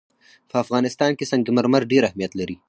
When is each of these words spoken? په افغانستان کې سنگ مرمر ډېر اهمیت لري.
په 0.49 0.55
افغانستان 0.63 1.11
کې 1.17 1.29
سنگ 1.31 1.45
مرمر 1.57 1.81
ډېر 1.91 2.03
اهمیت 2.05 2.31
لري. 2.39 2.55